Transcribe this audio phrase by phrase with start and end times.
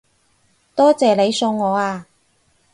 [0.73, 2.07] 多謝你送我啊